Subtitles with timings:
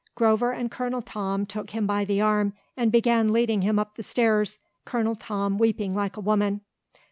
[0.15, 4.01] Grover and Colonel Tom took him by the arm and began leading him up the
[4.01, 6.61] stairs, Colonel Tom weeping like a woman.